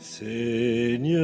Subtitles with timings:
[0.00, 1.18] Seigneur,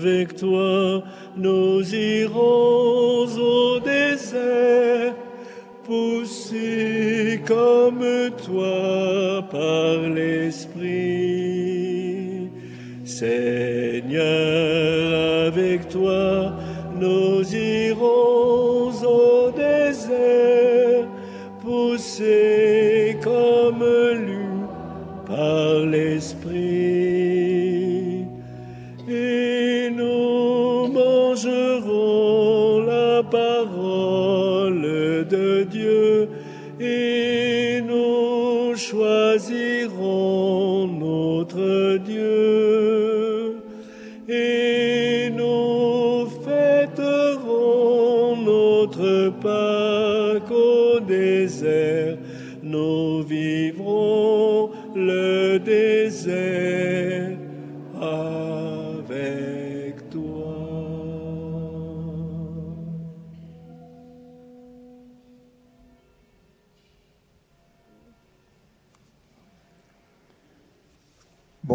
[0.00, 1.04] avec toi,
[1.36, 5.14] nous irons au désert,
[5.84, 10.31] poussés comme toi par l'Esprit.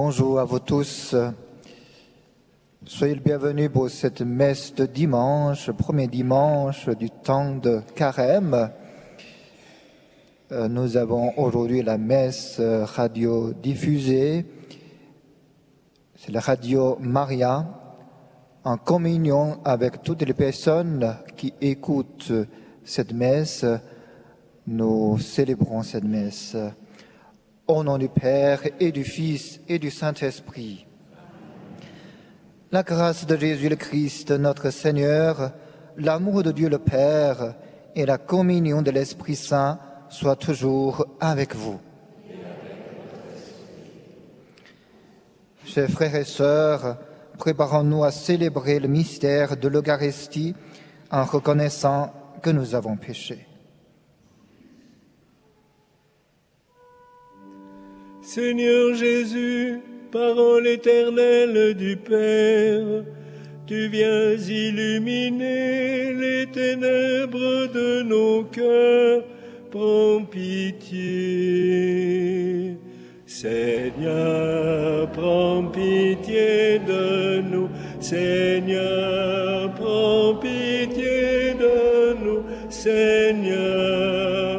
[0.10, 1.14] Bonjour à vous tous.
[2.86, 8.72] Soyez le bienvenu pour cette messe de dimanche, premier dimanche du temps de carême.
[10.54, 14.46] Euh, Nous avons aujourd'hui la messe euh, radio diffusée.
[16.16, 17.68] C'est la radio Maria
[18.64, 22.32] en communion avec toutes les personnes qui écoutent
[22.86, 23.66] cette messe.
[24.68, 26.56] Nous célébrons cette messe.
[27.68, 30.86] Au nom du Père et du Fils et du Saint-Esprit.
[32.72, 35.52] La grâce de Jésus Christ, notre Seigneur,
[35.98, 37.56] l'amour de Dieu le Père
[37.94, 41.80] et la communion de l'Esprit Saint soient toujours avec vous.
[45.66, 46.98] Chers frères et sœurs,
[47.38, 50.56] préparons-nous à célébrer le mystère de l'Eucharistie
[51.12, 53.47] en reconnaissant que nous avons péché.
[58.28, 59.80] Seigneur Jésus,
[60.12, 63.06] parole éternelle du Père,
[63.66, 69.24] tu viens illuminer les ténèbres de nos cœurs.
[69.72, 70.98] Prends pitié.
[73.26, 77.70] Seigneur, prends pitié de nous.
[78.02, 82.44] Seigneur, prends pitié de nous.
[82.70, 84.57] Seigneur,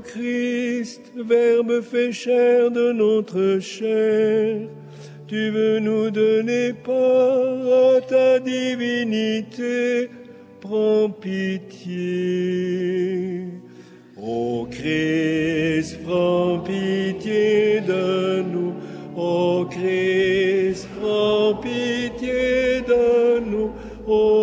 [0.00, 4.68] Christ, Verbe fait chair de notre chair,
[5.26, 10.10] tu veux nous donner part à ta divinité,
[10.60, 12.60] prends pitié.
[14.22, 18.74] Ô Christ, prends pitié de nous.
[19.16, 23.70] Ô Christ, prends pitié de nous.
[24.06, 24.39] Ô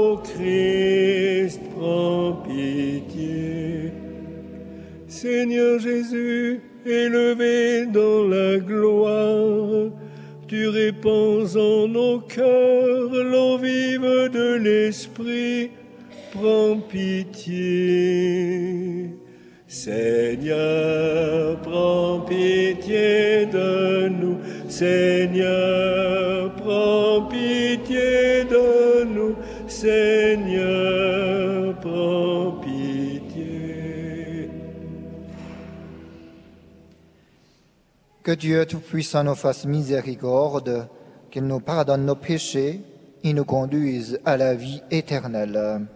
[5.37, 9.91] Seigneur Jésus, élevé dans la gloire,
[10.47, 15.69] tu répands en nos cœurs l'eau vive de l'Esprit,
[16.31, 17.51] prends pitié.
[19.67, 24.37] Seigneur, prends pitié de nous.
[24.67, 25.76] Seigneur,
[38.27, 40.89] Que Dieu Tout-Puissant nous fasse miséricorde,
[41.31, 42.81] qu'il nous pardonne nos péchés
[43.23, 45.87] et nous conduise à la vie éternelle.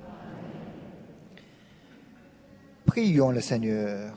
[2.86, 4.14] Prions le Seigneur.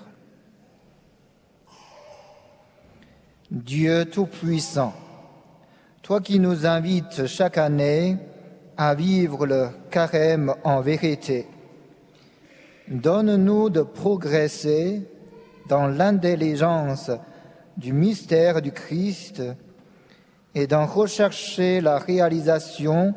[3.50, 4.94] Dieu Tout-Puissant,
[6.00, 8.16] toi qui nous invites chaque année
[8.76, 11.48] à vivre le carême en vérité,
[12.86, 15.02] donne-nous de progresser
[15.68, 17.10] dans l'intelligence
[17.76, 19.42] du mystère du Christ
[20.54, 23.14] et d'en rechercher la réalisation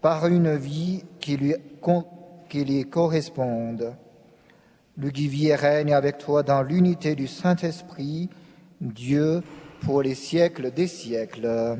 [0.00, 1.54] par une vie qui lui,
[2.48, 3.96] qui lui corresponde.
[4.96, 8.30] Le et règne avec toi dans l'unité du Saint-Esprit,
[8.80, 9.42] Dieu
[9.80, 11.78] pour les siècles des siècles.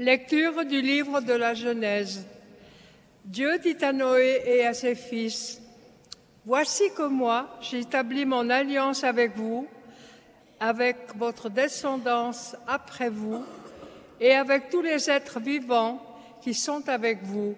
[0.00, 2.26] Lecture du livre de la Genèse.
[3.22, 5.60] Dieu dit à Noé et à ses fils,
[6.46, 9.68] Voici que moi, j'établis mon alliance avec vous,
[10.58, 13.44] avec votre descendance après vous
[14.18, 16.02] et avec tous les êtres vivants
[16.40, 17.54] qui sont avec vous,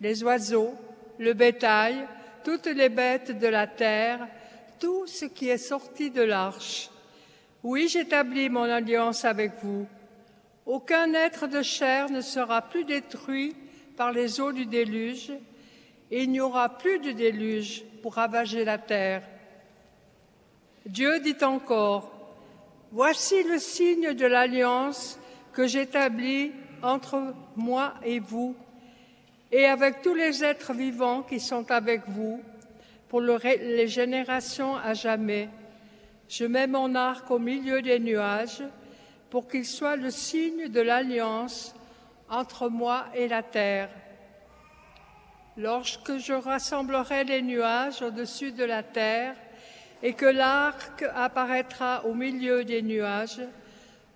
[0.00, 0.74] les oiseaux,
[1.18, 2.06] le bétail,
[2.42, 4.26] toutes les bêtes de la terre,
[4.80, 6.88] tout ce qui est sorti de l'arche.
[7.62, 9.86] Oui, j'établis mon alliance avec vous.
[10.66, 13.56] Aucun être de chair ne sera plus détruit
[13.96, 15.32] par les eaux du déluge,
[16.10, 19.22] et il n'y aura plus de déluge pour ravager la terre.
[20.86, 22.10] Dieu dit encore,
[22.90, 25.18] Voici le signe de l'alliance
[25.54, 28.54] que j'établis entre moi et vous,
[29.50, 32.42] et avec tous les êtres vivants qui sont avec vous,
[33.08, 35.48] pour les générations à jamais.
[36.28, 38.62] Je mets mon arc au milieu des nuages,
[39.32, 41.74] pour qu'il soit le signe de l'alliance
[42.28, 43.88] entre moi et la terre.
[45.56, 49.34] Lorsque je rassemblerai les nuages au-dessus de la terre
[50.02, 53.40] et que l'arc apparaîtra au milieu des nuages,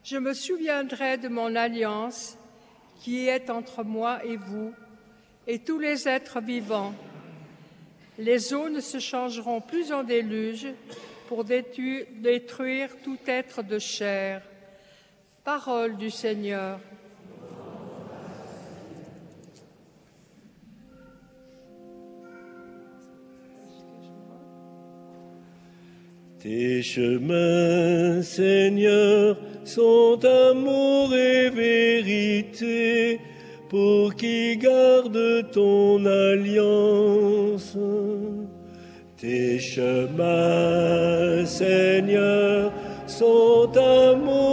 [0.04, 2.36] je me souviendrai de mon alliance
[3.00, 4.74] qui est entre moi et vous
[5.46, 6.92] et tous les êtres vivants.
[8.18, 10.66] Les eaux ne se changeront plus en déluge
[11.26, 14.42] pour détruire tout être de chair.
[15.46, 16.80] Parole du Seigneur.
[26.40, 33.20] Tes chemins, Seigneur, sont amour et vérité
[33.68, 37.78] pour qui garde ton alliance?
[39.16, 42.72] Tes chemins, Seigneur,
[43.06, 44.45] sont amour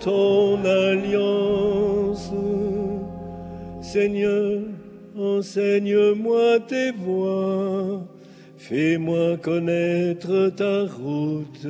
[0.00, 2.32] ton alliance.
[3.80, 4.60] Seigneur,
[5.16, 8.02] enseigne-moi tes voies,
[8.56, 11.66] fais-moi connaître ta route,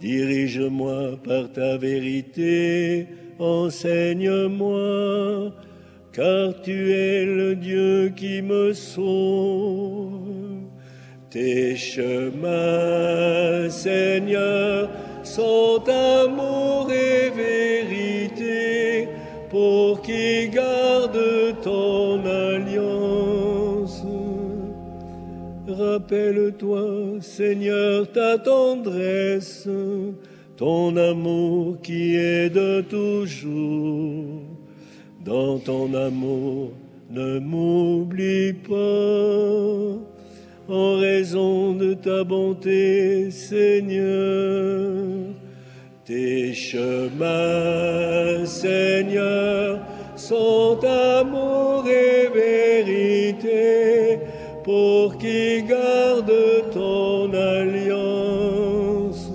[0.00, 3.06] dirige-moi par ta vérité,
[3.38, 4.76] enseigne-moi,
[6.12, 10.12] car tu es le Dieu qui me sauve.
[11.30, 14.88] Tes chemins, Seigneur,
[15.34, 19.08] sont amour et vérité
[19.50, 21.20] pour qui garde
[21.62, 24.04] ton alliance.
[25.68, 29.68] Rappelle-toi, Seigneur, ta tendresse,
[30.56, 34.42] ton amour qui est de toujours.
[35.24, 36.72] Dans ton amour,
[37.10, 39.98] ne m'oublie pas,
[40.68, 44.92] en raison de ta bonté, Seigneur.
[46.04, 49.80] Tes chemins, Seigneur,
[50.16, 54.18] sont amour et vérité
[54.64, 56.32] pour qui garde
[56.72, 59.32] ton alliance.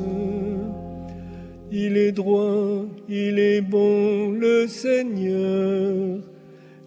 [1.71, 6.19] Il est droit, il est bon, le Seigneur,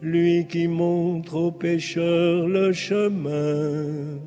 [0.00, 4.20] lui qui montre aux pécheurs le chemin.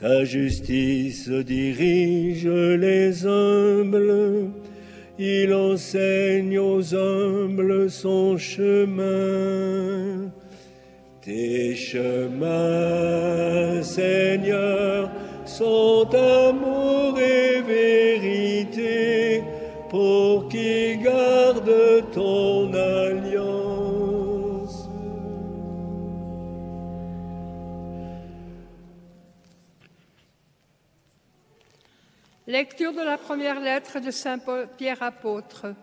[0.00, 4.48] Sa justice dirige les humbles
[5.18, 10.32] il enseigne aux humbles son chemin.
[11.20, 12.22] Tes chemins,
[13.82, 15.10] Seigneur,
[15.44, 19.42] sont amour et vérité
[19.90, 20.81] pour qui
[32.62, 34.38] Lecture de la première lettre de Saint
[34.78, 35.74] Pierre apôtre.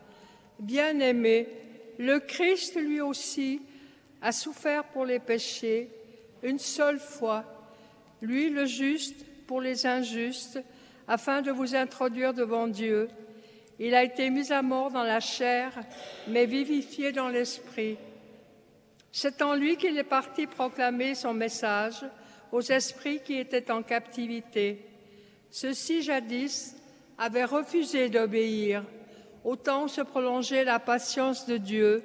[0.60, 1.50] Bien-aimé,
[1.98, 3.62] le Christ lui aussi
[4.22, 5.90] a souffert pour les péchés
[6.42, 7.44] une seule fois,
[8.22, 10.64] lui le juste pour les injustes,
[11.06, 13.10] afin de vous introduire devant Dieu.
[13.78, 15.74] Il a été mis à mort dans la chair,
[16.30, 17.98] mais vivifié dans l'esprit.
[19.12, 22.06] C'est en lui qu'il est parti proclamer son message
[22.54, 24.89] aux esprits qui étaient en captivité
[25.52, 26.76] ceux-ci, jadis,
[27.18, 28.84] avaient refusé d'obéir,
[29.44, 32.04] autant se prolongeait la patience de Dieu,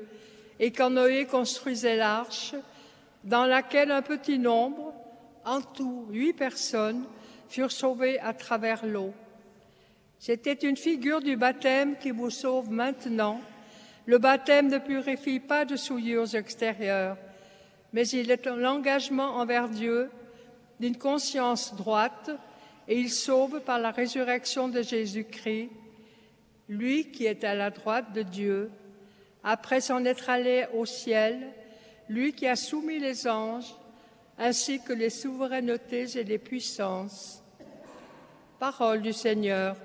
[0.60, 2.54] et quand Noé construisait l'arche,
[3.22, 4.92] dans laquelle un petit nombre,
[5.44, 7.04] en tout huit personnes,
[7.48, 9.12] furent sauvées à travers l'eau.
[10.18, 13.40] C'était une figure du baptême qui vous sauve maintenant.
[14.06, 17.16] Le baptême ne purifie pas de souillures extérieures,
[17.92, 20.10] mais il est l'engagement envers Dieu
[20.80, 22.30] d'une conscience droite
[22.88, 25.71] et il sauve par la résurrection de Jésus-Christ,
[26.69, 28.71] lui qui est à la droite de Dieu,
[29.43, 31.53] après s'en être allé au ciel,
[32.09, 33.75] lui qui a soumis les anges
[34.38, 37.43] ainsi que les souverainetés et les puissances.
[38.59, 39.76] Parole du Seigneur.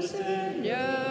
[0.00, 1.07] Seigneur,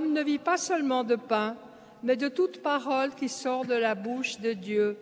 [0.00, 1.56] L'homme ne vit pas seulement de pain,
[2.02, 4.96] mais de toute parole qui sort de la bouche de Dieu.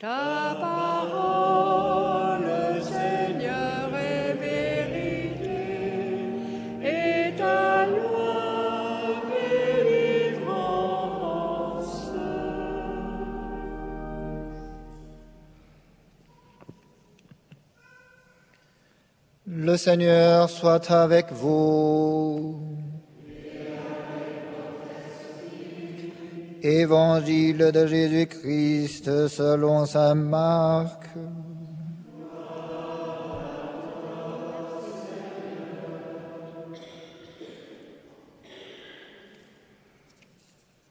[0.00, 2.42] Ta parole,
[2.82, 5.46] Seigneur, est vérité,
[6.82, 9.22] et ta loi
[9.84, 10.90] délivrance.
[19.46, 22.81] Le Seigneur soit avec vous.
[26.64, 31.08] Évangile de Jésus-Christ selon saint Marc.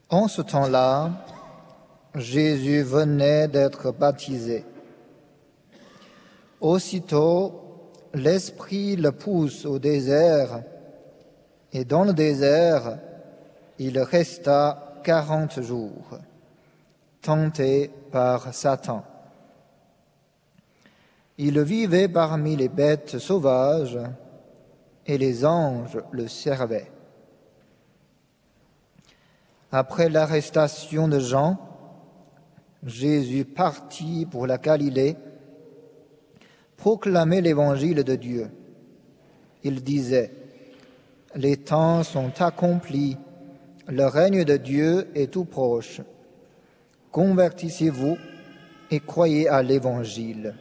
[0.10, 1.12] En ce temps-là,
[2.16, 4.66] Jésus venait d'être baptisé.
[6.60, 10.64] Aussitôt, l'Esprit le pousse au désert,
[11.72, 12.98] et dans le désert,
[13.80, 16.20] il resta quarante jours,
[17.22, 19.04] tenté par Satan.
[21.38, 24.00] Il vivait parmi les bêtes sauvages,
[25.06, 26.92] et les anges le servaient.
[29.72, 31.58] Après l'arrestation de Jean,
[32.86, 35.16] Jésus partit pour la Galilée,
[36.78, 38.50] proclamer l'évangile de Dieu.
[39.64, 40.34] Il disait,
[41.36, 43.18] Les temps sont accomplis,
[43.88, 46.02] le règne de Dieu est tout proche.
[47.12, 48.18] Convertissez-vous
[48.90, 50.56] et croyez à l'évangile.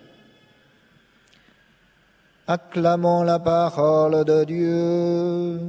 [2.46, 5.60] Acclamons la parole de Dieu.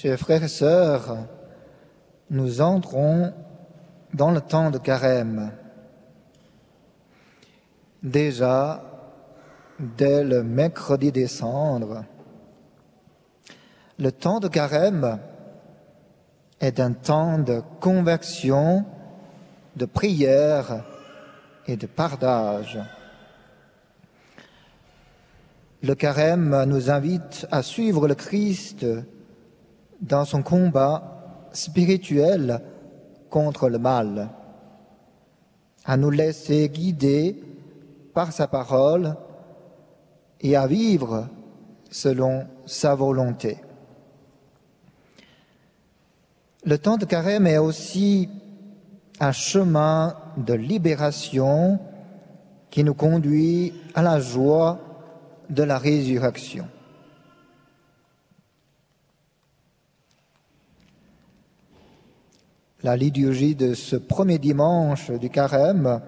[0.00, 1.26] Chers frères et sœurs,
[2.30, 3.34] nous entrons
[4.14, 5.50] dans le temps de carême.
[8.00, 8.80] Déjà,
[9.80, 12.04] dès le mercredi décembre,
[13.98, 15.18] le temps de carême
[16.60, 18.84] est un temps de conversion,
[19.74, 20.84] de prière
[21.66, 22.78] et de partage.
[25.82, 28.86] Le carême nous invite à suivre le Christ
[30.00, 32.60] dans son combat spirituel
[33.30, 34.28] contre le mal,
[35.84, 37.42] à nous laisser guider
[38.14, 39.16] par sa parole
[40.40, 41.28] et à vivre
[41.90, 43.58] selon sa volonté.
[46.64, 48.28] Le temps de carême est aussi
[49.20, 51.78] un chemin de libération
[52.70, 54.78] qui nous conduit à la joie
[55.48, 56.66] de la résurrection.
[62.84, 66.00] La liturgie de ce premier dimanche du carême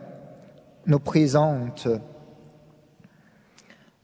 [0.87, 1.89] nous présente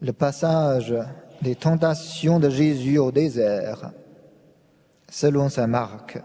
[0.01, 0.93] le passage
[1.43, 3.93] des tentations de Jésus au désert,
[5.09, 6.19] selon saint Marc.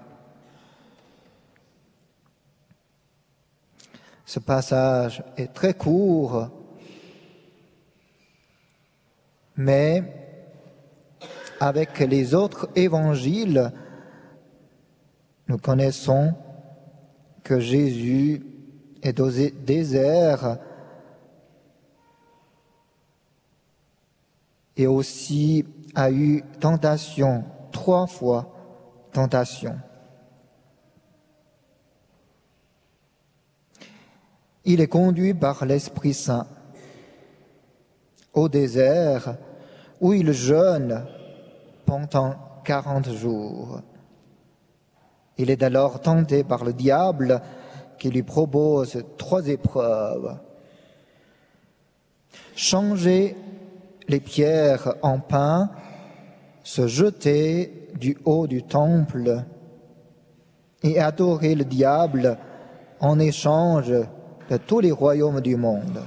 [4.26, 6.50] Ce passage est très court,
[9.58, 10.04] mais
[11.60, 13.72] avec les autres évangiles,
[15.52, 16.34] nous connaissons
[17.44, 18.42] que Jésus
[19.04, 20.60] est au désert
[24.78, 27.44] et aussi a eu tentation,
[27.74, 28.56] trois fois
[29.12, 29.78] tentation.
[34.64, 36.48] Il est conduit par l'Esprit Saint
[38.32, 39.36] au désert
[40.00, 41.06] où il jeûne
[41.86, 43.82] pendant quarante jours.
[45.42, 47.42] Il est alors tenté par le diable
[47.98, 50.38] qui lui propose trois épreuves.
[52.56, 53.36] Changer
[54.08, 55.72] les pierres en pain,
[56.62, 59.44] se jeter du haut du temple
[60.84, 62.38] et adorer le diable
[63.00, 63.94] en échange
[64.48, 66.04] de tous les royaumes du monde.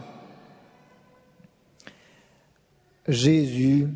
[3.09, 3.88] Jésus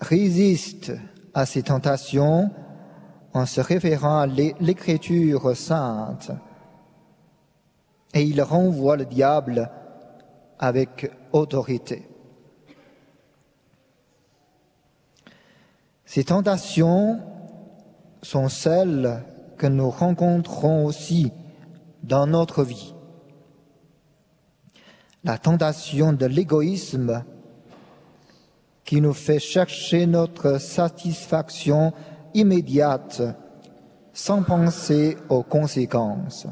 [0.00, 0.94] résiste
[1.32, 2.50] à ces tentations
[3.38, 6.32] en se référant à l'écriture sainte
[8.12, 9.70] et il renvoie le diable
[10.58, 12.08] avec autorité.
[16.04, 17.20] Ces tentations
[18.22, 19.22] sont celles
[19.56, 21.30] que nous rencontrons aussi
[22.02, 22.92] dans notre vie.
[25.22, 27.22] La tentation de l'égoïsme
[28.84, 31.92] qui nous fait chercher notre satisfaction
[32.38, 33.22] immédiate
[34.12, 36.46] sans penser aux conséquences.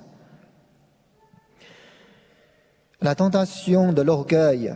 [3.01, 4.75] La tentation de l'orgueil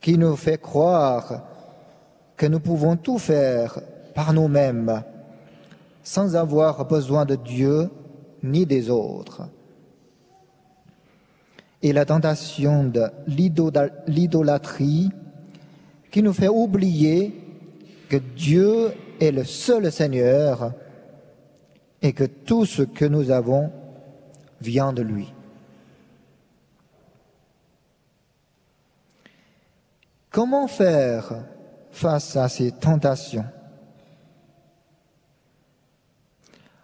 [0.00, 1.42] qui nous fait croire
[2.36, 3.80] que nous pouvons tout faire
[4.14, 5.02] par nous-mêmes
[6.02, 7.90] sans avoir besoin de Dieu
[8.42, 9.42] ni des autres.
[11.82, 13.10] Et la tentation de
[14.06, 15.10] l'idolâtrie
[16.10, 17.34] qui nous fait oublier
[18.08, 20.72] que Dieu est le seul Seigneur
[22.02, 23.70] et que tout ce que nous avons
[24.60, 25.32] vient de lui.
[30.30, 31.44] Comment faire
[31.90, 33.46] face à ces tentations?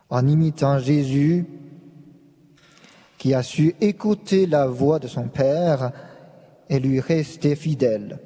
[0.08, 1.46] En imitant Jésus,
[3.18, 5.92] qui a su écouter la voix de son Père
[6.68, 8.18] et lui rester fidèle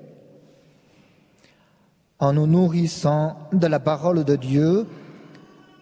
[2.19, 4.87] en nous nourrissant de la parole de Dieu,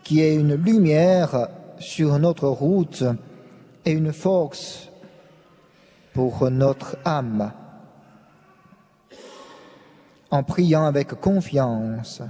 [0.03, 1.49] qui est une lumière
[1.79, 3.05] sur notre route
[3.85, 4.91] et une force
[6.13, 7.53] pour notre âme,
[10.31, 12.23] en priant avec confiance,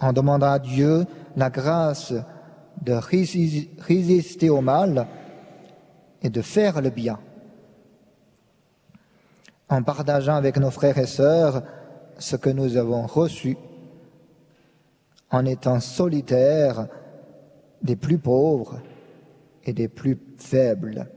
[0.00, 2.14] en demandant à Dieu la grâce
[2.82, 5.06] de résister au mal
[6.22, 7.18] et de faire le bien,
[9.68, 11.62] en partageant avec nos frères et sœurs
[12.18, 13.56] ce que nous avons reçu
[15.30, 16.88] en étant solitaires
[17.82, 18.80] des plus pauvres
[19.64, 21.08] et des plus faibles.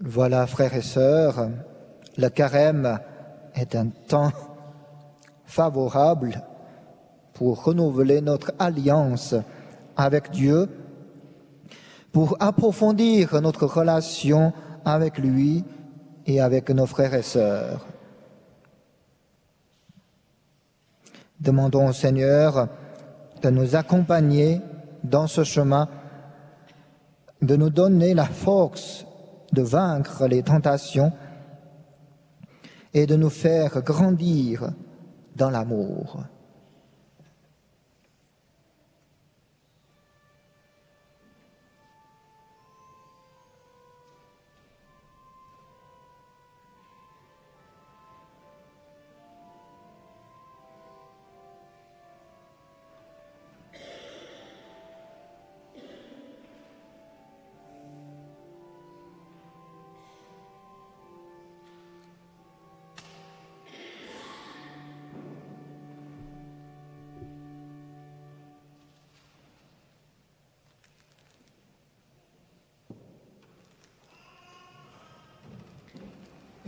[0.00, 1.48] Voilà, frères et sœurs,
[2.16, 2.98] le carême
[3.54, 4.32] est un temps
[5.44, 6.42] favorable
[7.34, 9.34] pour renouveler notre alliance
[9.96, 10.68] avec Dieu,
[12.10, 14.52] pour approfondir notre relation
[14.84, 15.64] avec lui
[16.26, 17.86] et avec nos frères et sœurs.
[21.40, 22.68] Demandons au Seigneur
[23.42, 24.60] de nous accompagner
[25.02, 25.88] dans ce chemin,
[27.40, 29.04] de nous donner la force
[29.52, 31.12] de vaincre les tentations
[32.94, 34.70] et de nous faire grandir
[35.36, 36.24] dans l'amour.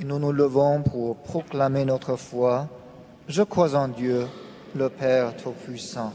[0.04, 2.68] Nous nous levons pour proclamer notre foi.
[3.26, 4.26] Je crois en Dieu,
[4.76, 6.12] le Père Tout-Puissant.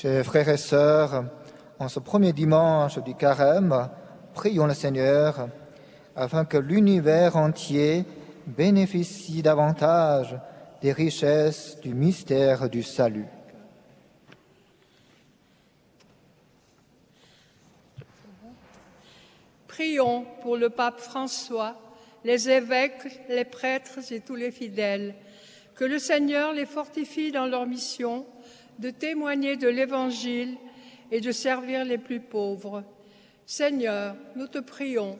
[0.00, 1.26] Chers frères et sœurs,
[1.78, 3.90] en ce premier dimanche du carême,
[4.32, 5.50] prions le Seigneur
[6.16, 8.06] afin que l'univers entier
[8.46, 10.38] bénéficie davantage
[10.80, 13.26] des richesses du mystère du salut.
[19.68, 21.76] Prions pour le pape François,
[22.24, 25.14] les évêques, les prêtres et tous les fidèles,
[25.74, 28.24] que le Seigneur les fortifie dans leur mission
[28.80, 30.56] de témoigner de l'Évangile
[31.10, 32.82] et de servir les plus pauvres.
[33.44, 35.18] Seigneur, nous te prions.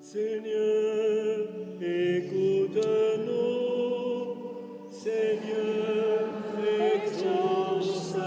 [0.00, 1.46] Seigneur,
[1.82, 2.80] écoute-nous.
[4.90, 6.30] Seigneur,
[6.94, 8.20] exauce-nous.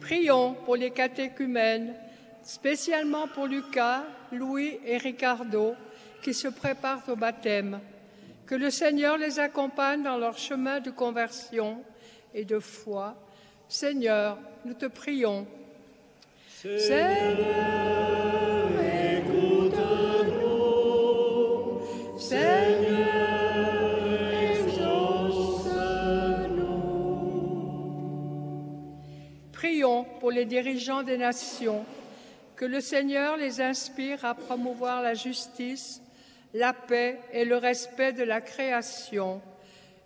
[0.00, 1.94] Prions pour les catéchumènes,
[2.42, 5.74] spécialement pour Lucas, Louis et Ricardo,
[6.22, 7.78] qui se préparent au baptême.
[8.48, 11.84] Que le Seigneur les accompagne dans leur chemin de conversion
[12.32, 13.14] et de foi.
[13.68, 15.46] Seigneur, nous te prions.
[16.48, 17.36] Seigneur,
[19.18, 19.78] écoute-nous.
[22.18, 23.52] Seigneur,
[24.54, 25.12] exauce-nous.
[29.52, 31.84] Prions pour les dirigeants des nations.
[32.56, 36.00] Que le Seigneur les inspire à promouvoir la justice,
[36.54, 39.42] la paix et le respect de la création.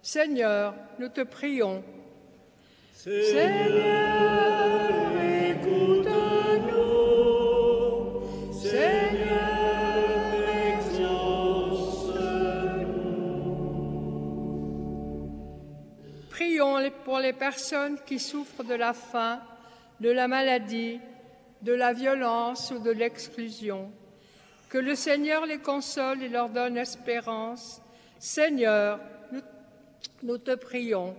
[0.02, 1.84] Seigneur, nous te prions.
[2.94, 3.20] Seigneur,
[5.50, 6.52] écoute-nous.
[8.52, 9.38] Seigneur,
[10.76, 11.62] exauce-nous.
[16.30, 19.40] Prions pour les personnes qui souffrent de la faim,
[20.00, 21.00] de la maladie,
[21.62, 23.92] de la violence ou de l'exclusion.
[24.72, 27.82] Que le Seigneur les console et leur donne espérance.
[28.18, 29.00] Seigneur,
[30.22, 31.14] nous, te prions.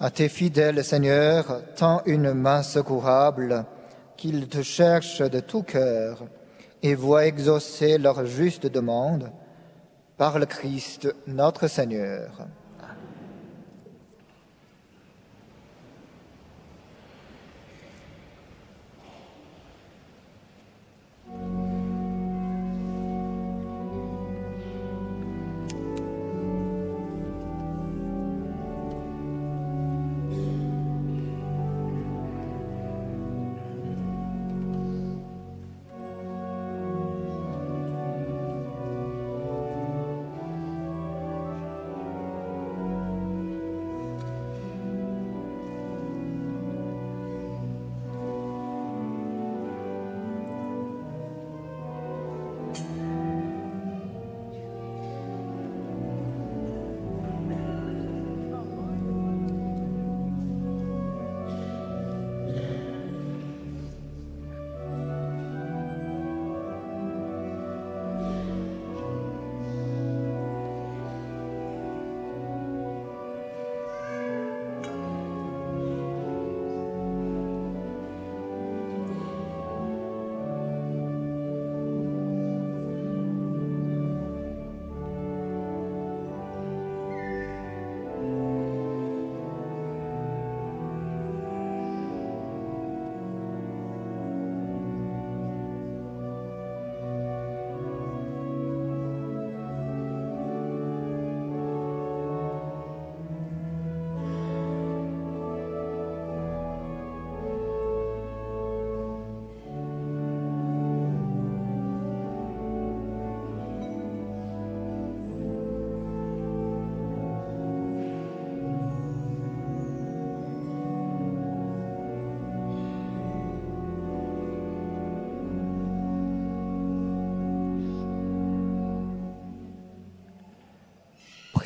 [0.00, 3.64] À tes fidèles, Seigneur, tends une main secourable,
[4.16, 6.26] qu'ils te cherchent de tout cœur
[6.82, 9.30] et voient exaucer leur juste demande
[10.16, 12.46] par le Christ notre Seigneur.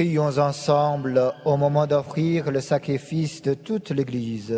[0.00, 4.56] Prions ensemble au moment d'offrir le sacrifice de toute l'Église.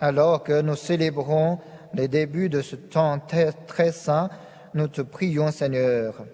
[0.00, 1.60] Alors que nous célébrons
[1.94, 4.28] les débuts de ce temps très, saint,
[4.74, 6.26] nous te prions Seigneur.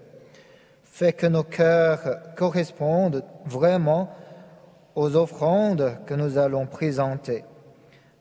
[0.84, 4.16] Fais que nos cœurs correspondent vraiment
[4.94, 7.44] aux offrandes que nous allons présenter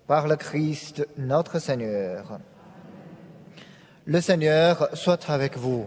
[0.08, 2.42] par le Christ notre Seigneur.
[4.10, 5.86] Le Seigneur soit avec vous.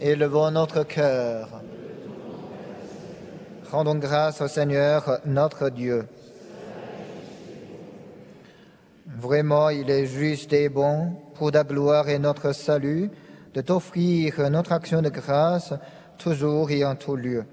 [0.00, 1.62] Élevons notre cœur.
[3.70, 6.08] Rendons grâce au Seigneur notre Dieu.
[9.06, 13.08] Vraiment, il est juste et bon pour ta gloire et notre salut
[13.54, 15.74] de t'offrir notre action de grâce
[16.18, 17.44] toujours et en tout lieu.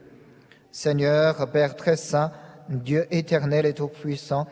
[0.71, 2.31] Seigneur, Père très saint,
[2.69, 4.47] Dieu éternel et tout-puissant,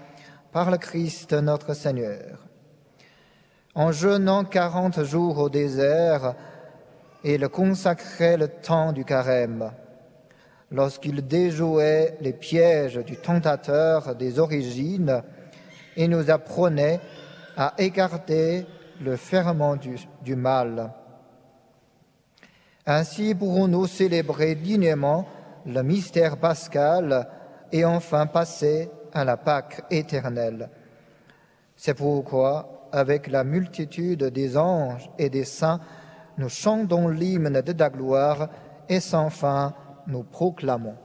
[0.52, 2.51] par le Christ notre Seigneur.
[3.74, 6.36] En jeûnant quarante jours au désert,
[7.24, 9.72] il consacrait le temps du carême.
[10.72, 15.22] Lorsqu'il déjouait les pièges du tentateur des origines
[15.96, 17.00] et nous apprenait
[17.56, 18.66] à écarter
[19.02, 19.78] le ferment
[20.22, 20.94] du mal.
[22.86, 25.28] Ainsi pourrons-nous célébrer dignement
[25.66, 27.28] le mystère pascal
[27.72, 30.70] et enfin passer à la Pâque éternelle.
[31.76, 35.80] C'est pourquoi, avec la multitude des anges et des saints,
[36.38, 38.50] nous chantons l'hymne de ta gloire
[38.90, 39.74] et sans fin
[40.08, 40.96] nous proclamons.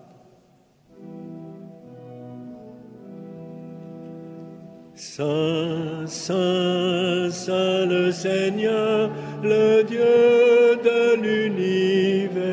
[4.98, 9.10] Saint, Saint, Saint le Seigneur,
[9.42, 12.46] le Dieu de l'univers.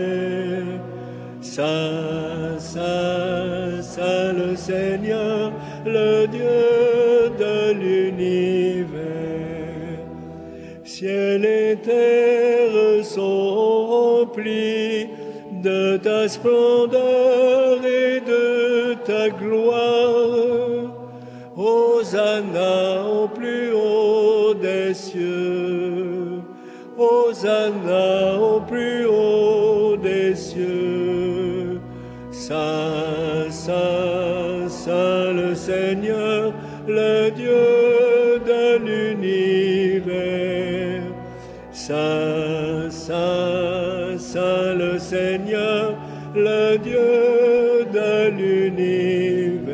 [1.40, 5.54] Saint, Saint, Saint le Seigneur,
[5.86, 6.93] le Dieu
[11.34, 15.08] Ciel et terre sont remplis
[15.64, 20.92] de ta splendeur et de ta gloire.
[21.58, 26.42] Hosanna au plus haut des cieux.
[27.00, 31.80] Hosanna au plus haut des cieux.
[32.32, 36.54] Saint, Saint, Saint le Seigneur,
[36.88, 38.03] le Dieu
[41.86, 45.98] Saint, Saint, Saint le Seigneur,
[46.34, 49.68] le Dieu de l'univers.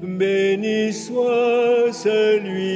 [0.00, 2.71] Béni soit celui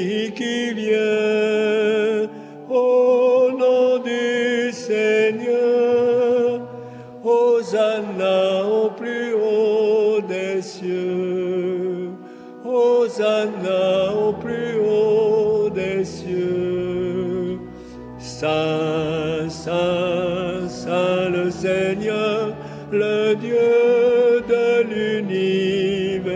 [19.67, 22.55] Saint, Saint, le Seigneur,
[22.93, 24.83] le Dieu de
[25.25, 26.35] l'univers.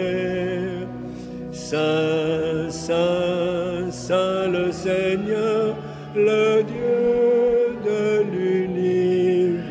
[1.53, 5.77] Saint, Saint, Saint le Seigneur,
[6.17, 9.71] le Dieu de l'univers.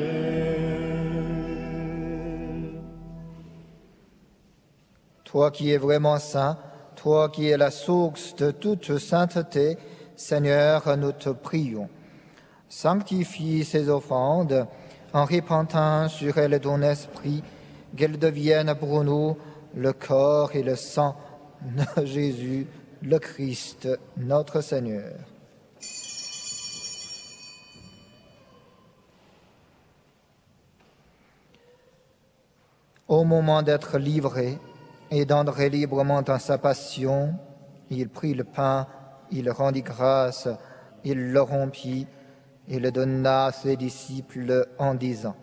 [5.25, 6.57] Toi qui es vraiment saint,
[6.95, 9.77] toi qui es la source de toute sainteté,
[10.15, 11.89] Seigneur, nous te prions.
[12.81, 14.65] Sanctifie ces offrandes
[15.11, 17.43] en répandant sur elles ton esprit,
[17.97, 19.35] qu'elles deviennent pour nous
[19.75, 21.17] le corps et le sang
[21.61, 22.67] de Jésus,
[23.01, 25.11] le Christ, notre Seigneur.
[33.09, 34.57] Au moment d'être livré
[35.11, 37.33] et d'entrer librement dans sa passion,
[37.89, 38.87] il prit le pain,
[39.31, 40.47] il rendit grâce,
[41.03, 42.07] il le rompit,
[42.69, 45.35] et le donna à ses disciples en disant,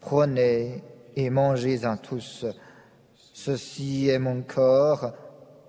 [0.00, 0.82] Prenez
[1.14, 2.44] et mangez-en tous,
[3.14, 5.12] ceci est mon corps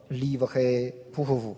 [0.09, 1.57] livré pour vous.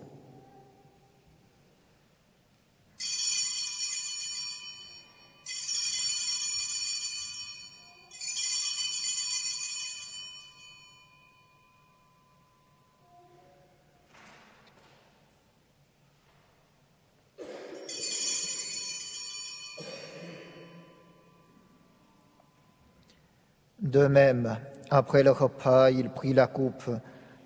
[23.90, 24.56] De même,
[24.88, 26.88] après le repas, il prit la coupe.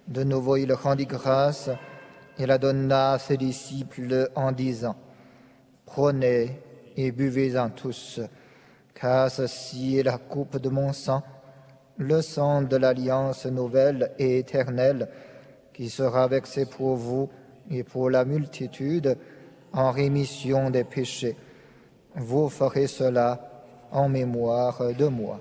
[0.07, 1.71] De nouveau, il rendit grâce
[2.39, 4.95] et la donna à ses disciples en disant,
[5.87, 6.61] Prenez
[6.99, 8.21] et buvez-en tous,
[8.93, 11.23] car ceci est la coupe de mon sang,
[11.97, 15.09] le sang de l'alliance nouvelle et éternelle,
[15.73, 17.31] qui sera versé pour vous
[17.71, 19.17] et pour la multitude
[19.73, 21.37] en rémission des péchés.
[22.15, 23.41] Vous ferez cela
[23.91, 25.41] en mémoire de moi.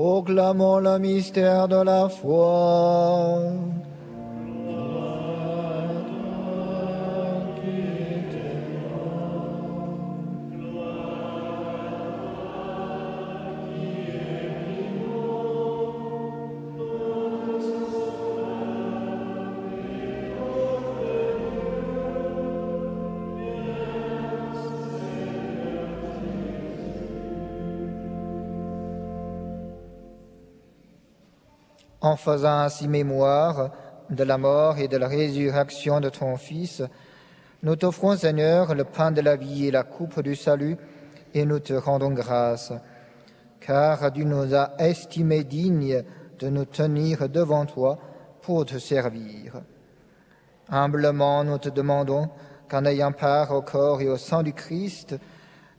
[0.00, 3.52] Proclamons le mystère de la foi.
[32.00, 33.70] En faisant ainsi mémoire
[34.08, 36.82] de la mort et de la résurrection de ton Fils,
[37.62, 40.78] Nous t'offrons, Seigneur, le pain de la vie et la coupe du salut,
[41.34, 42.72] et nous te rendons grâce,
[43.60, 46.02] car tu nous as estimés dignes
[46.38, 47.98] de nous tenir devant toi
[48.40, 49.60] pour te servir.
[50.70, 52.30] Humblement, nous te demandons
[52.66, 55.16] qu'en ayant part au corps et au sang du Christ,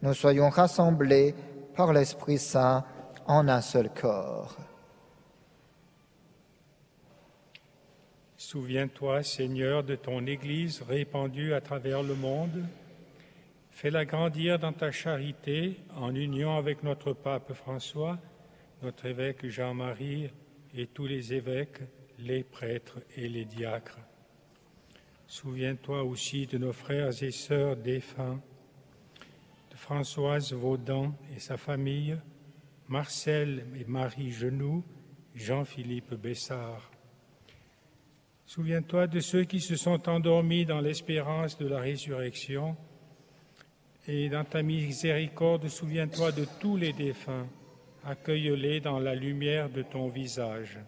[0.04, 1.34] nous soyons rassemblés
[1.76, 2.84] par l'Esprit Saint
[3.26, 4.56] en un seul corps.
[8.52, 12.66] Souviens-toi, Seigneur, de ton Église répandue à travers le monde.
[13.70, 18.20] Fais-la grandir dans ta charité en union avec notre pape François,
[18.84, 20.32] notre évêque Jean-Marie
[20.76, 21.80] et tous les évêques,
[22.20, 24.00] les prêtres et les diacres.
[25.28, 28.42] Souviens-toi aussi de nos frères et sœurs défunts,
[29.72, 32.18] de Françoise Vaudan et sa famille,
[32.90, 34.84] Marcel et Marie Genoux,
[35.36, 36.91] Jean-Philippe Bessard.
[38.54, 42.76] Souviens-toi de ceux qui se sont endormis dans l'espérance de la résurrection,
[44.06, 47.48] et dans ta miséricorde, souviens-toi de tous les défunts,
[48.04, 50.80] accueille-les dans la lumière de ton visage.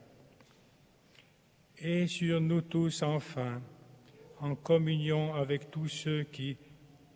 [1.79, 3.61] Et sur nous tous, enfin,
[4.41, 6.57] en communion avec tous ceux qui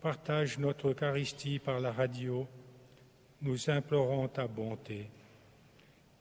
[0.00, 2.48] partagent notre Eucharistie par la radio,
[3.42, 5.10] nous implorons ta bonté.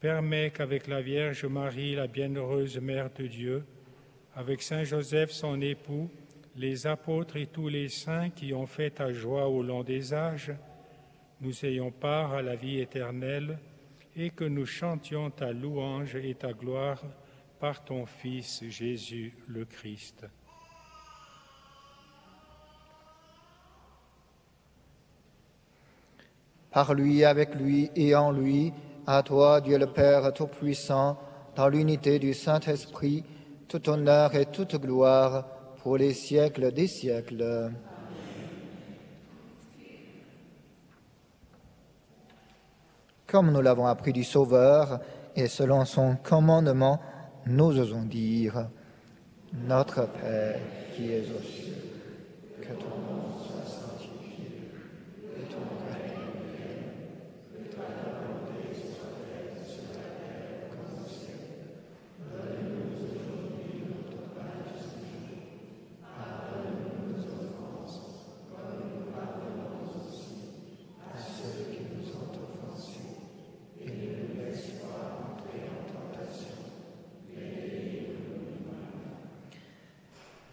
[0.02, 3.64] Permets qu'avec la Vierge Marie, la bienheureuse Mère de Dieu,
[4.38, 6.12] avec Saint Joseph, son époux,
[6.56, 10.54] les apôtres et tous les saints qui ont fait ta joie au long des âges,
[11.42, 13.58] nous ayons part à la vie éternelle
[14.16, 17.02] et que nous chantions ta louange et ta gloire
[17.60, 20.28] par ton Fils Jésus le Christ.
[26.70, 28.72] Par lui, avec lui et en lui,
[29.08, 31.18] à toi, Dieu le Père Tout-Puissant,
[31.56, 33.24] dans l'unité du Saint-Esprit,
[33.68, 35.46] tout honneur et toute gloire
[35.84, 37.72] pour les siècles des siècles.
[43.26, 45.00] Comme nous l'avons appris du Sauveur
[45.36, 47.02] et selon son commandement,
[47.46, 48.70] nous osons dire,
[49.54, 50.60] Notre Père
[50.96, 51.74] qui es aux cieux,
[52.62, 54.72] que ton nom soit sanctifié,
[55.22, 56.92] que ton règne vienne,
[57.54, 61.42] que ta volonté soit faite sur la terre comme au ciel.
[62.34, 65.32] Donne-nous aujourd'hui notre pain de ce jour.
[66.04, 67.98] Pardonne-nous nos offenses,
[68.52, 70.36] comme nous pardonnons aussi
[71.06, 73.16] à ceux qui nous ont offensés.
[73.82, 76.58] Et ne nous laisse pas entrer en tentation,
[77.30, 78.84] mais délivre-nous du mal.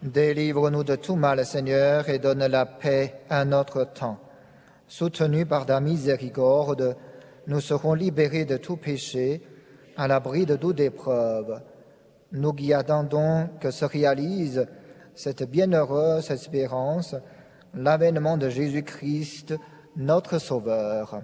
[0.05, 4.19] Délivre-nous de tout mal, Seigneur, et donne la paix à notre temps.
[4.87, 6.95] Soutenus par ta miséricorde,
[7.47, 9.41] nous serons libérés de tout péché,
[9.97, 11.59] à l'abri de toute épreuve.
[12.33, 14.67] Nous guidons donc que se réalise
[15.15, 17.15] cette bienheureuse espérance,
[17.73, 19.55] l'avènement de Jésus-Christ,
[19.95, 21.23] notre Sauveur.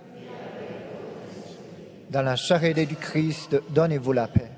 [2.11, 4.51] Dans la charité du Christ, donnez-vous la paix.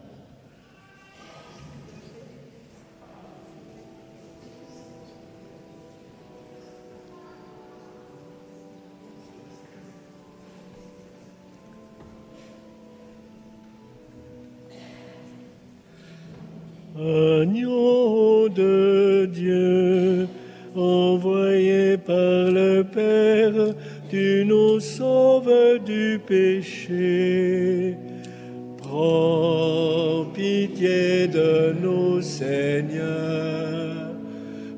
[16.96, 20.28] Agneau de Dieu,
[20.76, 23.76] envoyé par le Père,
[24.14, 27.98] tu nous sauves du péché.
[28.78, 34.12] Prends pitié de nous, Seigneur.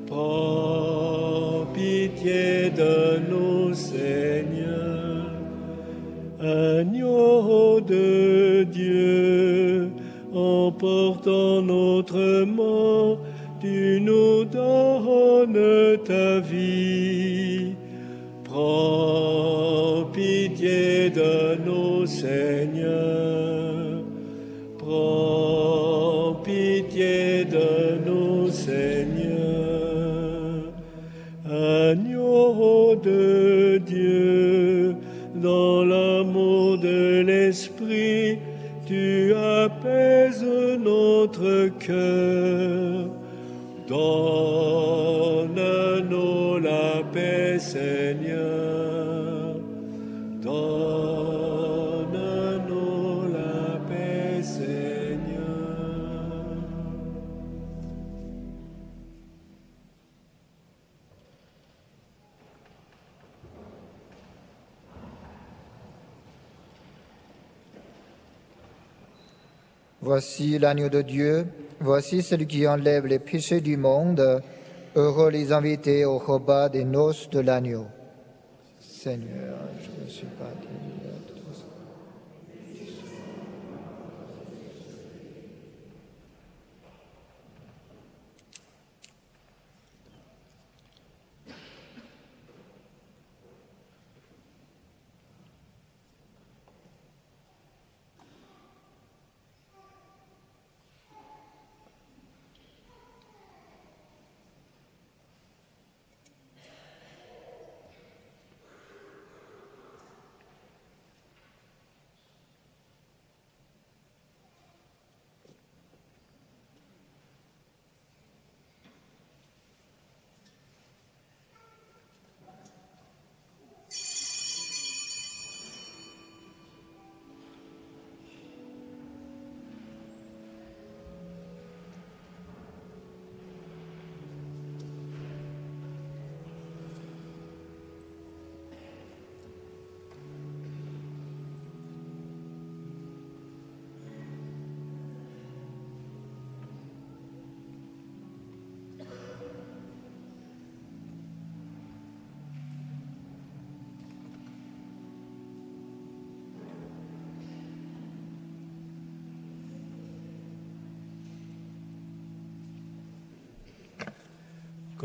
[0.06, 5.28] Prends pitié de nous, Seigneur.
[6.40, 9.90] Agneau de Dieu,
[10.32, 13.18] en portant notre mort,
[13.60, 17.45] tu nous donnes ta vie.
[39.66, 40.44] Tu apaises
[40.78, 43.08] notre cœur.
[43.88, 44.85] Donne-nous
[70.06, 71.48] Voici l'agneau de Dieu,
[71.80, 74.40] voici celui qui enlève les péchés du monde.
[74.94, 77.86] Heureux les invités au repas des noces de l'agneau.
[78.78, 81.35] Seigneur, je ne suis pas digne de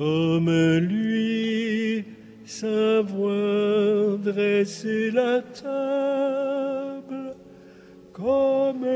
[0.02, 0.50] Comme
[0.80, 2.04] lui,
[2.44, 7.36] savoir dresser la table,
[8.12, 8.88] comme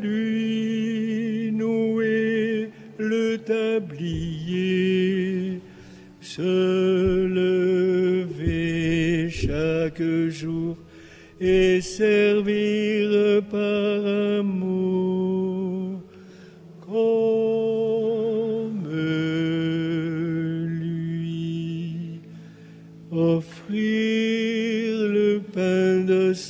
[0.00, 4.00] lui, nouer le tablier,
[6.22, 7.26] se
[8.22, 10.78] lever chaque jour
[11.42, 14.06] et servir par
[14.38, 15.03] amour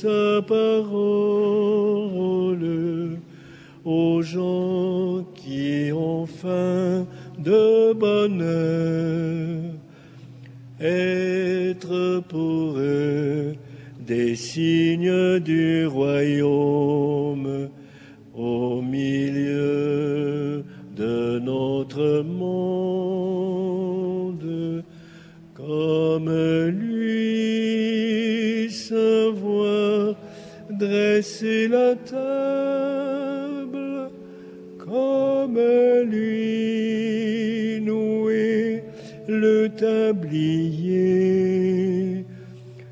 [0.05, 1.17] sa parole
[3.83, 7.07] aux gens qui ont faim
[7.39, 9.63] de bonheur,
[10.79, 13.55] être pour eux
[14.05, 17.69] des signes du royaume
[18.35, 20.63] au milieu
[20.95, 23.23] de notre monde,
[25.55, 26.29] comme
[26.69, 29.54] lui savoir
[30.77, 32.11] dresser la table,
[34.77, 35.59] comme
[36.09, 38.83] lui nouer
[39.27, 41.05] le tablier,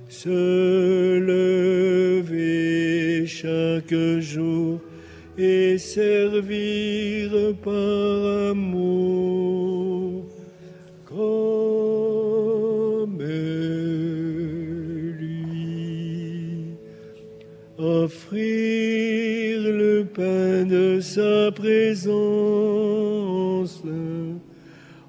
[0.09, 4.79] se lever chaque jour
[5.37, 9.22] et servir par amour
[17.77, 22.23] Offrir le pain de sa présence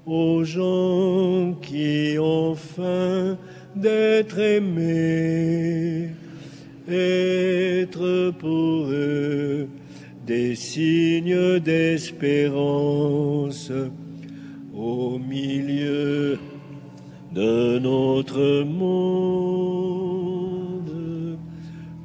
[0.05, 3.37] aux gens qui ont faim
[3.75, 6.09] d'être aimés,
[6.89, 9.67] être pour eux
[10.25, 13.71] des signes d'espérance
[14.75, 16.39] au milieu
[17.31, 19.44] de notre monde,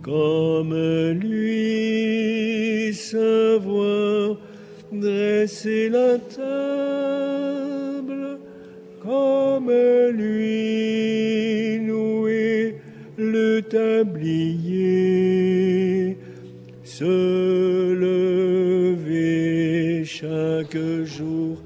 [0.02, 0.74] comme
[1.20, 4.36] lui savoir
[4.92, 6.48] dresser la table,
[9.02, 9.70] comme
[10.12, 12.76] lui nouer
[13.16, 14.96] le tablier,
[16.82, 19.24] se lever
[20.04, 21.58] chaque jour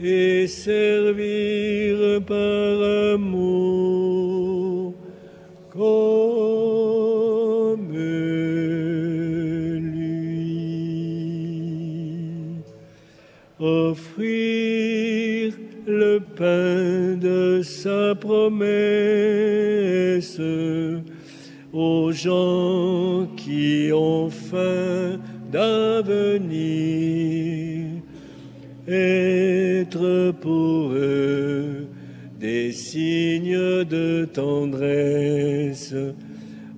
[0.00, 2.82] et servir par
[3.14, 4.94] amour.
[5.70, 6.27] Comme
[16.38, 18.60] pain de sa promesse
[21.72, 25.18] aux gens qui ont faim
[25.50, 26.56] d'avenir,
[28.86, 31.88] être pour eux
[32.38, 35.96] des signes de tendresse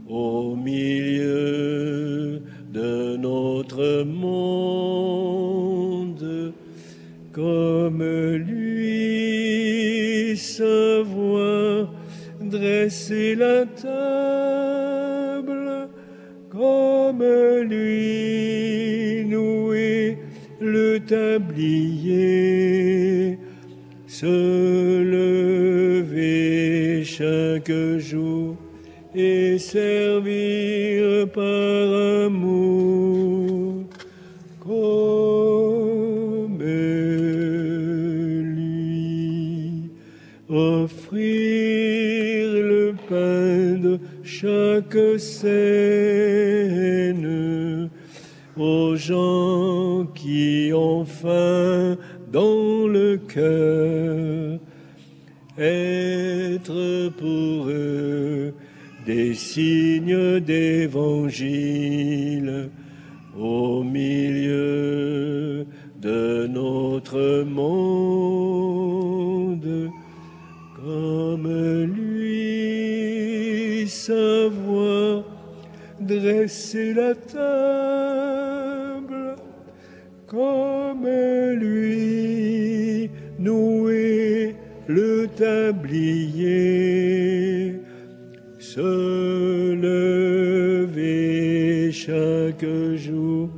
[0.08, 2.40] au milieu
[2.72, 4.54] de notre monde,
[7.32, 9.39] comme lui
[10.36, 11.92] savoir
[12.40, 13.98] dresser la table,
[16.50, 17.22] comme
[17.62, 20.18] lui nouer
[20.60, 22.18] le tablier,
[24.06, 25.02] se
[25.96, 28.56] lever chaque jour
[29.14, 33.19] et servir par amour
[44.40, 45.50] chaque scène
[48.56, 51.98] aux gens qui ont faim
[52.32, 54.58] dans le cœur.
[55.58, 58.54] Être pour eux
[59.04, 61.50] des signes d'évangile
[63.38, 65.66] au milieu
[66.00, 68.30] de notre monde,
[70.82, 71.46] comme
[71.94, 72.09] lui
[73.90, 75.24] savoir
[76.00, 78.56] dresser la table,
[80.26, 81.06] comme
[81.56, 84.54] lui nouer
[84.86, 86.50] le tablier.
[88.58, 91.10] Se lever
[91.92, 93.50] chaque jour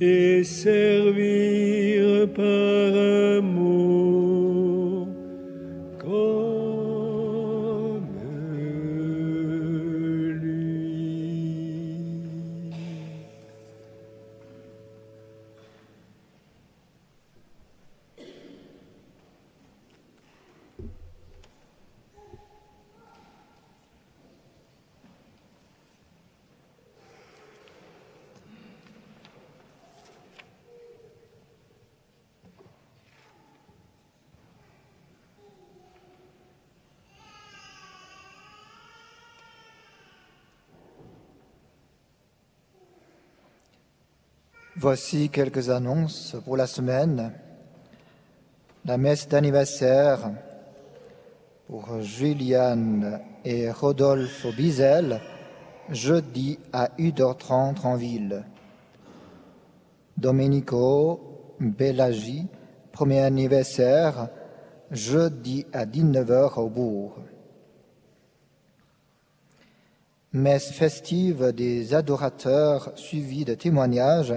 [0.00, 3.17] et servir par
[44.80, 47.32] Voici quelques annonces pour la semaine.
[48.84, 50.30] La messe d'anniversaire
[51.66, 55.20] pour Juliane et Rodolphe Bizel,
[55.90, 58.44] jeudi à 1h30 en ville.
[60.16, 62.46] Domenico Bellagi,
[62.92, 64.28] premier anniversaire,
[64.92, 67.16] jeudi à 19h au bourg.
[70.32, 74.34] Messe festive des adorateurs suivie de témoignages,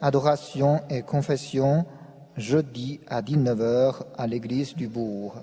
[0.00, 1.86] adoration et confession,
[2.36, 5.36] jeudi à 19h à l'église du bourg.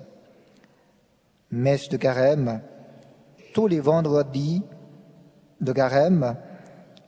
[1.50, 2.60] Messe de carême,
[3.52, 4.62] tous les vendredis
[5.60, 6.36] de carême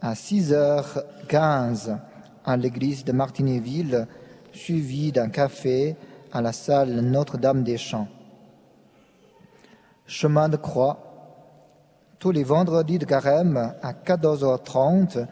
[0.00, 1.98] à 6h15
[2.44, 4.06] à l'église de Martinéville,
[4.52, 5.96] suivi d'un café
[6.32, 8.08] à la salle Notre-Dame des Champs.
[10.06, 11.06] Chemin de croix,
[12.18, 15.26] tous les vendredis de carême à 14h30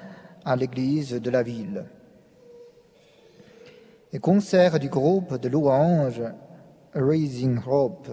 [0.44, 1.84] à l'église de la ville.
[4.14, 6.22] Et concert du groupe de louanges
[6.94, 8.08] Raising Hope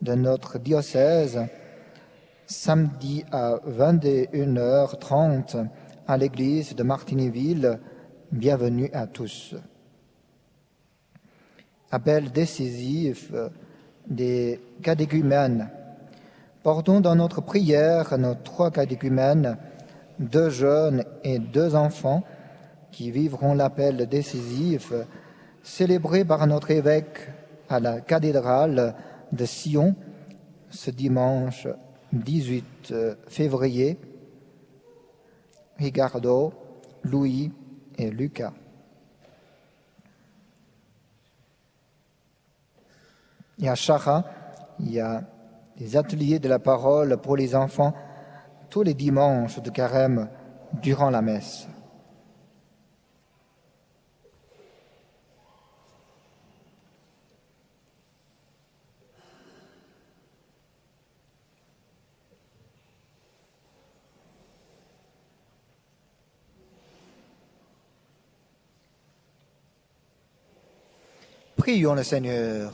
[0.00, 1.38] de notre diocèse
[2.46, 5.68] samedi à 21h30
[6.08, 7.78] à l'église de Martinéville.
[8.32, 9.54] Bienvenue à tous.
[11.90, 13.30] Appel décisif
[14.08, 15.68] des catéchumènes.
[16.62, 19.58] Portons dans notre prière nos trois catéchumènes,
[20.18, 22.22] deux jeunes et deux enfants
[22.90, 24.94] qui vivront l'appel décisif
[25.66, 27.28] célébré par notre évêque
[27.68, 28.94] à la cathédrale
[29.32, 29.96] de Sion
[30.70, 31.66] ce dimanche
[32.12, 32.94] 18
[33.26, 33.98] février.
[35.76, 36.54] Ricardo,
[37.02, 37.52] Louis
[37.98, 38.52] et Lucas.
[43.60, 44.24] Et à Chara,
[44.78, 45.24] il y a
[45.76, 47.92] des ateliers de la parole pour les enfants
[48.70, 50.28] tous les dimanches de carême
[50.80, 51.66] durant la messe.
[71.66, 72.72] Prions le Seigneur.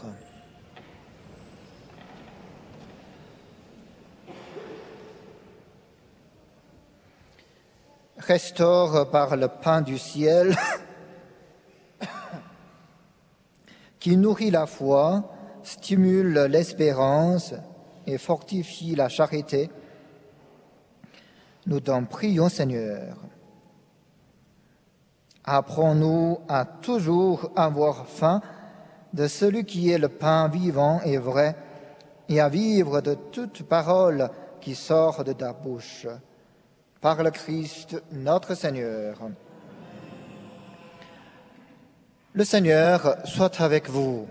[8.18, 10.54] restaure par le pain du ciel,
[13.98, 15.24] qui nourrit la foi,
[15.62, 17.54] stimule l'espérance
[18.06, 19.70] et fortifie la charité.
[21.64, 23.16] Nous t'en prions, Seigneur.
[25.44, 28.42] Apprends-nous à toujours avoir faim
[29.12, 31.54] de celui qui est le pain vivant et vrai,
[32.28, 36.06] et à vivre de toute parole qui sort de ta bouche.
[37.00, 39.18] Par le Christ notre Seigneur.
[42.32, 44.26] Le Seigneur soit avec vous.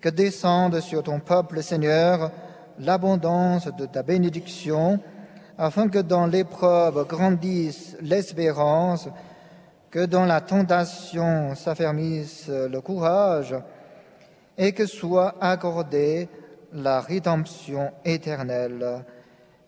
[0.00, 2.30] Que descende sur ton peuple, Seigneur,
[2.78, 5.00] l'abondance de ta bénédiction,
[5.58, 9.08] afin que dans l'épreuve grandisse l'espérance,
[9.90, 13.54] que dans la tentation s'affermisse le courage,
[14.58, 16.28] et que soit accordée
[16.72, 19.04] la rédemption éternelle,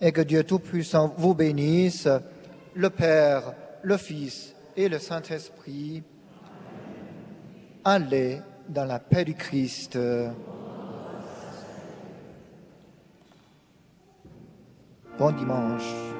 [0.00, 2.08] et que Dieu Tout-Puissant vous bénisse,
[2.74, 6.02] le Père, le Fils et le Saint-Esprit.
[7.84, 9.98] Allez dans la paix du Christ.
[15.18, 16.17] Bon dimanche.